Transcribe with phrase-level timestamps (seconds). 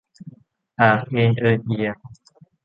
[0.79, 1.95] อาก เอน เอิน เอียง